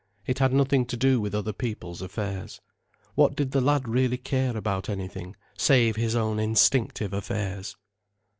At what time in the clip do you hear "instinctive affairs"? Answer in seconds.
6.39-7.75